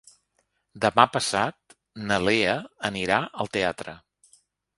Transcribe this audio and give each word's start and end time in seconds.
Demà 0.85 1.03
passat 1.17 1.75
na 2.13 2.17
Lea 2.29 2.57
anirà 2.91 3.21
al 3.45 3.53
teatre. 3.61 3.97